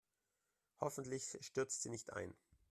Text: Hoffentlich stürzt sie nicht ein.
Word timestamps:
Hoffentlich 0.79 1.37
stürzt 1.41 1.83
sie 1.83 1.89
nicht 1.91 2.11
ein. 2.13 2.33